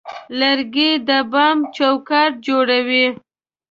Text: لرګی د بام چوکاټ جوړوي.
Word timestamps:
لرګی 0.39 0.91
د 1.07 1.09
بام 1.31 1.57
چوکاټ 1.75 2.31
جوړوي. 2.47 3.05